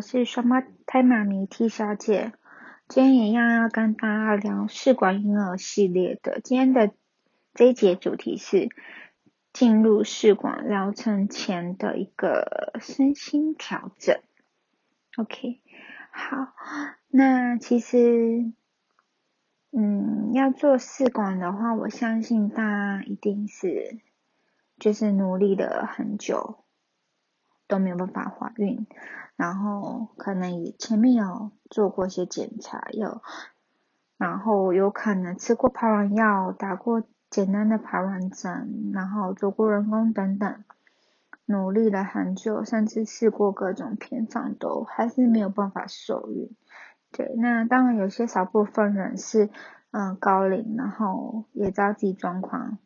[0.00, 2.32] 我是双胞胎妈咪 T 小姐，
[2.88, 6.40] 今天一样要跟大家聊试管婴儿系列的。
[6.40, 6.94] 今天的
[7.52, 8.70] 这一节主题是
[9.52, 14.18] 进入试管疗程前的一个身心调整。
[15.18, 15.60] OK，
[16.10, 16.54] 好，
[17.08, 18.54] 那其实，
[19.70, 24.00] 嗯，要做试管的话，我相信大家一定是
[24.78, 26.64] 就是努力了很久。
[27.70, 28.86] 都没有办法怀孕，
[29.36, 33.22] 然后可能也前面有做过一些检查，有，
[34.18, 40.64] 然后有可能吃过排卵药，打过简单的排卵针，然后做过人工等等，
[41.46, 46.50] 努力了很久，甚至试过各种偏方，都还是没有办法受孕。
[47.12, 49.48] 对，那当然有些少部分人是
[49.92, 52.78] 嗯高龄，然后也着急状况。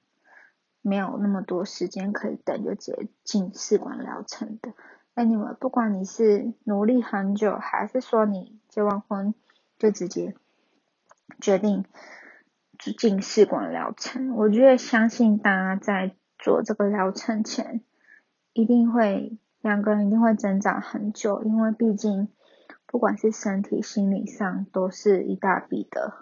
[0.86, 4.74] 没有那么多时间可以等，就直接进试管疗程的。
[5.14, 9.34] Anyway，不管你是努力很久，还是说你结完婚
[9.78, 10.34] 就直接
[11.40, 11.86] 决定
[12.98, 17.80] 进试管疗程，我觉得相信大家在做这个疗程前，
[18.52, 22.28] 一定会两个人一定会挣扎很久，因为毕竟
[22.86, 26.12] 不管是身体、心理上都是一大笔的。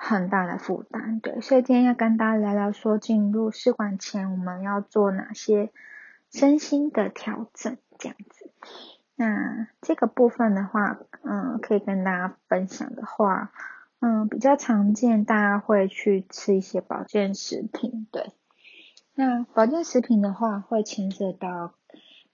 [0.00, 5.70] 很大的负担，对，所以今天要跟大家聊聊说，进入试管前我们要做哪些
[6.30, 8.52] 身心的调整，这样子。
[9.16, 13.50] 那这个部分的话，嗯，可以跟大家分享的话，
[13.98, 18.30] 嗯，比较常见，大家会去吃一些保健食品，对。
[19.14, 21.74] 那保健食品的话，会牵涉到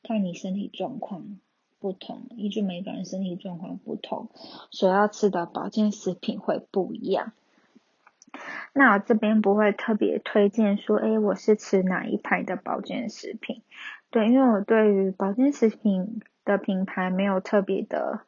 [0.02, 1.38] 看你身体状况
[1.80, 4.28] 不同，依据每个人身体状况不同，
[4.70, 7.32] 所要吃的保健食品会不一样。
[8.72, 13.62] 那我这边不会特别推荐说，哎，我是吃哪一排的保健食品，
[14.10, 18.20] 对，因为我对于保健食品的品牌没有特别的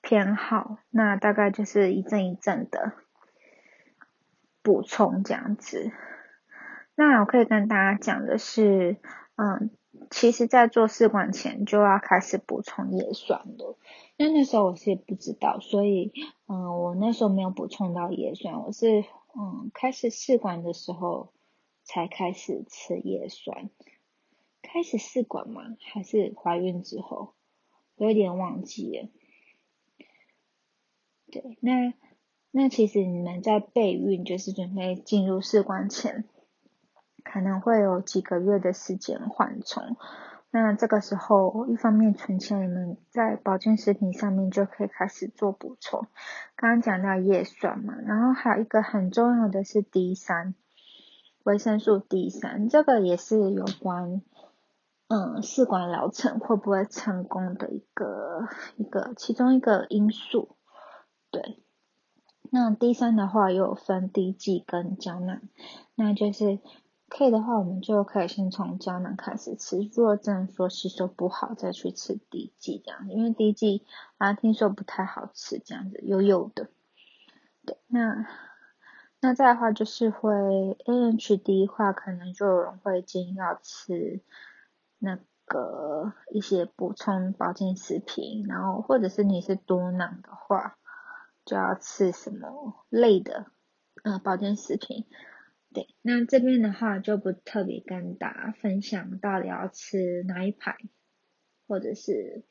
[0.00, 2.92] 偏好，那大概就是一阵一阵的
[4.62, 5.92] 补充这样子。
[6.94, 8.96] 那我可以跟大家讲的是，
[9.36, 9.70] 嗯，
[10.12, 13.76] 其实在做试管前就要开始补充叶酸了。
[14.16, 16.12] 那那时候我是不知道，所以，
[16.46, 19.04] 嗯，我那时候没有补充到叶酸，我是。
[19.34, 21.32] 嗯，开始试管的时候
[21.84, 23.70] 才开始吃叶酸，
[24.60, 25.62] 开始试管吗？
[25.80, 27.32] 还是怀孕之后？
[27.96, 29.08] 有点忘记了。
[31.30, 31.94] 对，那
[32.50, 36.26] 那其实你们在备孕，就是准备进入试管前，
[37.24, 39.96] 可能会有几个月的时间缓冲。
[40.54, 46.06] 那这个时候，一方面存钱，你们在保健食品上面就可以开始做补充。
[46.56, 50.54] 刚刚讲到叶酸嘛，然后还有一个很重要的是 D 三，
[51.44, 54.20] 维生素 D 三，这个也是有关，
[55.08, 58.46] 嗯，试管疗程会不会成功的一个
[58.76, 60.56] 一个其中一个因素。
[61.30, 61.62] 对，
[62.50, 65.40] 那 D 三的话有分 D 剂跟胶囊，
[65.94, 66.58] 那就是。
[67.14, 69.76] K 的话，我们就可以先从胶囊开始吃。
[69.94, 73.12] 如果真的说吸收不好，再去吃滴剂这样子。
[73.12, 73.84] 因为滴剂
[74.16, 76.70] 啊，听说不太好吃，这样子油油的。
[77.66, 78.26] 对，那
[79.20, 80.30] 那再的话就是会
[80.86, 84.22] AHD 话，可能就有人会建议要吃
[84.98, 90.78] 那个一些补充保健食品，然后或者是你是多囊的话，
[91.44, 93.48] 就要吃什么类的
[94.02, 95.04] 呃保健食品。
[95.74, 100.76] 对，那这边的话就不特别跟大家分享到底要吃哪一排，
[101.66, 102.42] 或者是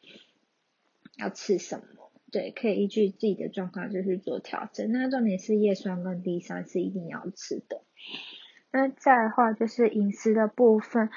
[1.18, 2.12] 要吃什么。
[2.32, 4.92] 对，可以依据自己的状况就去做调整。
[4.92, 7.84] 那重点是叶酸跟 D 三是一定要吃的。
[8.72, 11.10] 那再的话就是饮食的部分，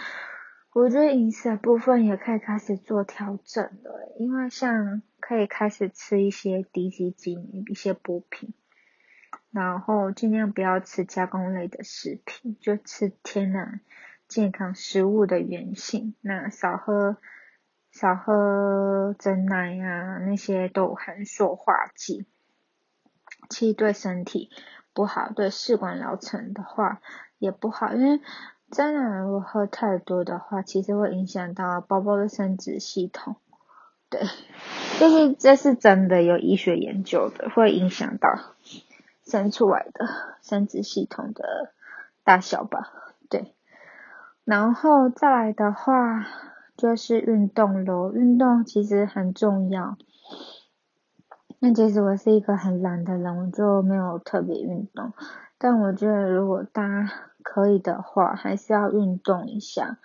[0.73, 8.53] 我觉得饮食的部分也可以开始做调整了，因为像可以开始吃一些低基金一些补品。
[9.55, 13.81] 然后尽量不要吃加工类的食品，就吃天然
[14.27, 16.17] 健康食物的原型。
[16.21, 17.19] 那少喝
[17.93, 22.27] 少喝真奶啊，那些都含塑化剂，
[23.49, 24.51] 其实对身体
[24.93, 25.31] 不好。
[25.31, 27.01] 对试管疗程的话
[27.39, 28.21] 也不好，因为
[28.73, 33.37] 真奶如果喝太多的话，其实会影响到宝宝的生殖系统。
[34.11, 34.21] 对，
[34.99, 38.29] 就是这是真的有医学研究的，会影响到。
[39.25, 40.07] 生出来的
[40.43, 41.73] 生殖系统的
[42.25, 42.93] 大小吧，
[43.29, 43.55] 对，
[44.45, 46.27] 然后再来的话
[46.77, 49.97] 就是运动咯，运动其实很重要。
[51.59, 55.13] 那其实我是一个很懒的人，我就没有特别运动。
[55.59, 57.11] 但我觉得如果大家
[57.43, 59.99] 可以的话，还是要运动一下，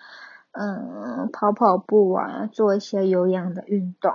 [0.52, 4.14] 嗯，跑跑步啊，做一些有氧的运动。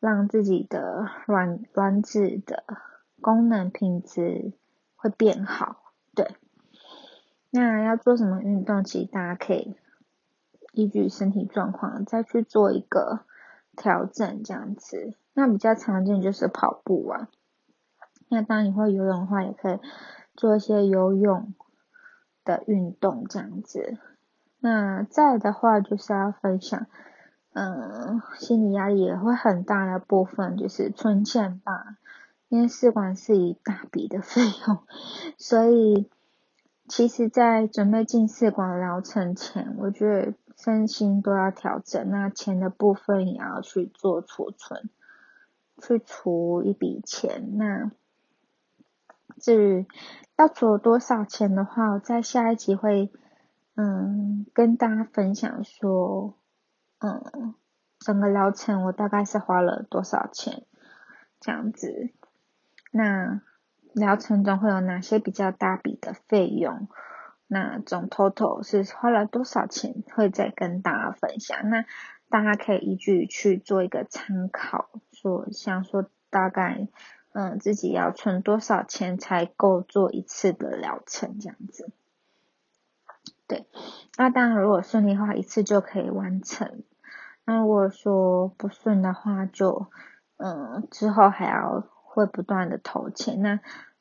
[0.00, 2.62] 让自己的卵卵子的
[3.20, 4.52] 功能品质
[4.96, 5.92] 会变好。
[6.14, 6.36] 对，
[7.50, 8.82] 那要做什么运动？
[8.84, 9.76] 其实大家可以
[10.72, 13.20] 依据身体状况再去做一个
[13.76, 15.14] 调整，这样子。
[15.34, 17.28] 那比较常见就是跑步啊。
[18.28, 19.78] 那当你会游泳的话，也可以
[20.34, 21.54] 做一些游泳
[22.44, 23.98] 的运动，这样子。
[24.60, 26.86] 那再的话就是要分享，
[27.54, 31.96] 嗯，心理压力也会很大的部分就是存钱吧，
[32.48, 34.78] 因为试管是一大笔的费用，
[35.36, 36.08] 所以
[36.88, 44.88] 其实，在准备进试管疗程前，我觉得身心都要调整，那钱的部分也要去做储存，
[45.82, 47.56] 去储一笔钱。
[47.56, 47.90] 那
[49.38, 49.86] 至于
[50.36, 53.10] 要储多少钱的话，我在下一集会。
[53.80, 56.34] 嗯，跟大家分享说，
[56.98, 57.54] 嗯，
[58.00, 60.64] 整个疗程我大概是花了多少钱，
[61.38, 62.10] 这样子。
[62.90, 63.40] 那
[63.92, 66.88] 疗程中会有哪些比较大笔的费用？
[67.46, 70.04] 那总 total 是花了多少钱？
[70.14, 71.70] 会再跟大家分享。
[71.70, 71.84] 那
[72.28, 76.88] 大家可以依据去做一个参考，说像说大概，
[77.32, 81.90] 嗯，自己要存多少钱才够做一次的疗程这样子。
[83.46, 83.66] 对，
[84.18, 86.82] 那当然，如果顺利的话，一次就可以完成。
[87.46, 89.86] 那如果说不顺的话，就
[90.36, 91.86] 嗯之后还要
[92.18, 93.40] 会不断的投钱。
[93.40, 93.60] 那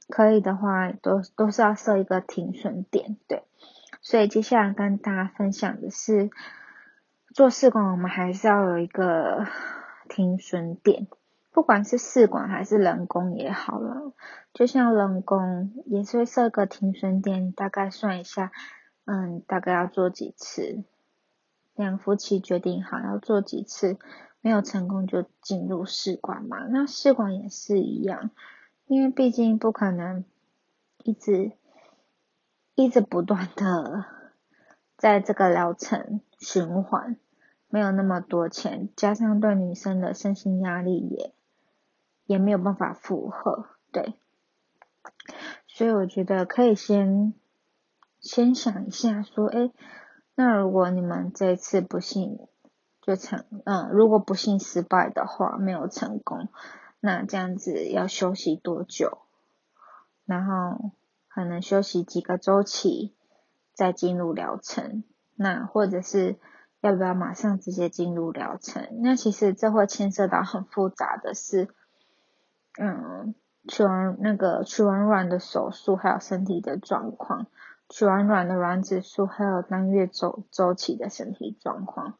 [0.09, 3.17] 可以的话，都都是要设一个停损点。
[3.27, 3.43] 对，
[4.01, 6.29] 所以接下来跟大家分享的是，
[7.33, 9.45] 做试管我们还是要有一个
[10.07, 11.07] 停损点，
[11.51, 14.13] 不管是试管还是人工也好了。
[14.53, 18.51] 就像人工也是会设个停损点，大概算一下。
[19.09, 20.83] 嗯，大概要做几次？
[21.75, 23.97] 两夫妻决定好要做几次，
[24.47, 26.65] 没有成功就进入试管嘛。
[26.69, 28.31] 那试管也是一样，
[28.85, 30.23] 因为毕竟不可能
[31.03, 31.51] 一直
[32.73, 34.05] 一直不断的
[34.95, 37.17] 在这个疗程循环，
[37.67, 41.33] 没有那么多钱，加上对女生的身心压力也
[42.25, 44.13] 也没有办法负荷，对。
[45.67, 47.33] 所以我觉得可以先。
[48.19, 49.71] 先想一下，说，哎，
[50.35, 52.47] 那如果你们这次不幸
[53.07, 56.49] 就成，嗯，如果不幸失败的话，没有成功，
[56.99, 59.19] 那这样子要休息多久？
[60.25, 60.91] 然后
[61.29, 63.15] 可能休息几个周期，
[63.73, 65.05] 再进入疗程。
[65.37, 66.35] 那或者是
[66.81, 68.85] 要不要马上直接进入疗程？
[69.01, 71.69] 那其实这会牵涉到很复杂的是，
[72.77, 73.35] 嗯，
[73.69, 77.47] 取完那个取完卵的手术，还有身体的状况。
[77.87, 82.17] 取完卵的卵子数，还有当月周周期的身体状况，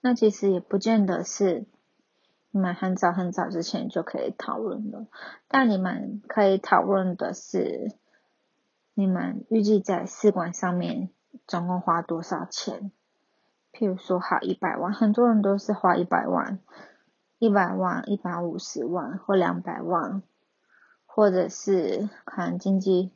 [0.00, 1.66] 那其实也不见得是
[2.50, 5.06] 你们很早很早之前就可以讨论的。
[5.48, 7.92] 但你们可以讨论的是，
[8.94, 11.10] 你们预计在试管上面
[11.46, 12.90] 总共花多少钱？
[13.72, 16.58] 譬如说，好一百万，很多人都是花一百万、
[17.38, 20.22] 一百万、一百五十万或两百万，
[21.06, 23.12] 或者是可能经济。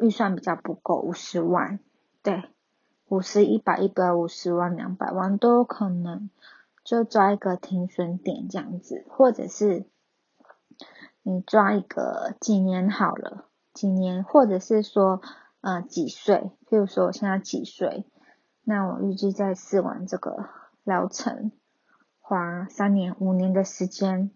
[0.00, 1.80] 预算比较不够，五十万，
[2.22, 2.44] 对，
[3.08, 6.30] 五十、一百、一百五十万、两百万都有可能，
[6.84, 9.84] 就抓一个停损点这样子，或者是
[11.22, 15.20] 你抓一个几年好了，几年，或者是说
[15.60, 18.04] 呃几岁，譬如说我现在几岁，
[18.64, 20.48] 那我预计在试完这个
[20.84, 21.52] 疗程，
[22.20, 24.30] 花三年、五年的时间，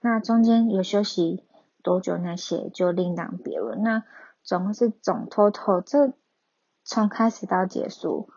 [0.00, 1.44] 那中间有休息
[1.82, 4.02] 多久那些就另当别论，那。
[4.42, 6.14] 总共是总 total，这
[6.84, 8.28] 从开始到结束，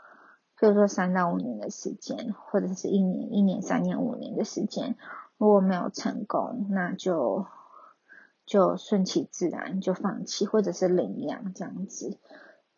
[0.59, 4.95] 比如说三到五年的时间，或者是一年、一年、三年、五年的时间，
[5.37, 7.47] 如果没有成功，那就
[8.45, 12.19] 就顺其自然，就放弃，或者是领养这样子。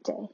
[0.04, 0.30] 对，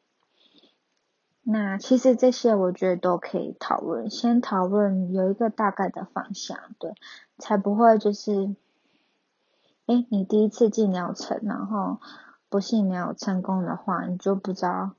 [1.43, 6.93] 那其实这些我觉得都可以讨论，先讨论有一个大概的方向，对，
[7.37, 8.55] 才不会就是，
[9.87, 11.99] 哎，你第一次进疗程，然后。
[12.49, 14.91] 不幸没有成功的话，你就不知道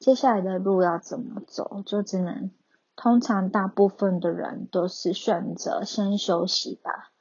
[0.00, 2.50] 接下来的路要怎么走，就只能
[2.96, 7.12] 通常大部分的人都是选择先休息吧，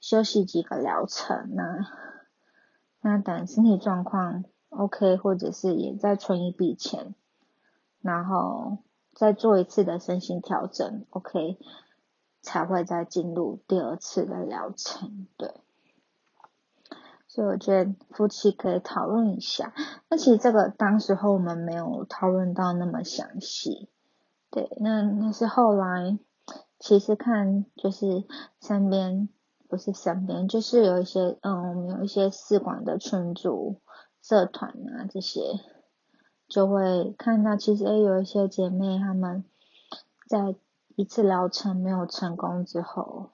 [0.00, 1.84] 休息几个疗程，那
[3.00, 7.16] 那等身体状况 OK，或者是也再存一笔钱，
[8.00, 8.78] 然后
[9.12, 11.58] 再做一次的身心调整 OK，
[12.40, 15.52] 才会再进入第二次的疗程，对。
[17.38, 19.72] 所以我觉得夫妻可以讨论一下。
[20.10, 23.88] 那其实这个当时候我们没有讨论到那么详细，
[24.50, 26.18] 对，那那是后来
[26.80, 28.24] 其实看就是
[28.60, 29.28] 身边
[29.68, 33.80] 不是身边，就是有一些嗯，我们有一些试管的群组、
[34.20, 35.40] 社团啊这些，
[36.48, 39.44] 就会看到其实诶有一些姐妹她们
[40.26, 40.56] 在
[40.96, 43.30] 一次疗程没有成功之后，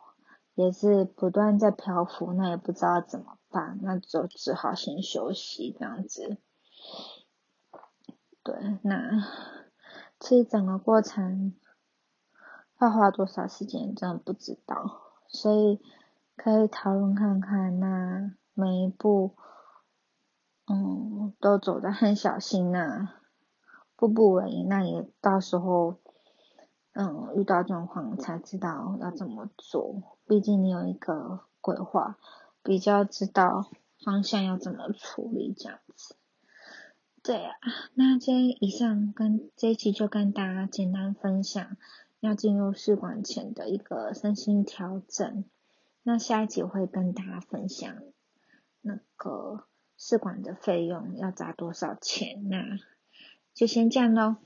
[0.54, 3.38] 也是不断在漂浮，那也不知道怎么
[3.82, 6.38] 那就只好先休息这样子。
[8.42, 9.26] 对，那
[10.20, 11.54] 其实整个过程
[12.80, 15.80] 要花多少时间，真的不知道，所以
[16.37, 17.78] 可以讨论看看。
[17.80, 19.34] 那每一步，
[20.66, 23.08] 嗯，都走得很小心呐，
[23.96, 24.68] 步步为营。
[24.68, 25.96] 那也到时候，
[26.92, 30.02] 嗯，遇到状况才知道要怎么做。
[30.26, 32.18] 毕竟你有一个规划，
[32.64, 33.71] 比较知道
[34.02, 36.16] 方向要怎么处理这样子。
[37.23, 37.54] 对啊，
[37.94, 41.76] 那今天以上跟这一期就跟大家简单分享
[42.21, 45.44] 要进入试管前的一个身心调整。
[46.02, 47.97] 那下一集会跟大家分享
[48.83, 49.64] 那个
[49.97, 52.78] 试管的费用要砸多少钱，那
[53.54, 54.37] 就先这样喽，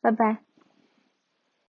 [0.00, 0.51] 拜拜。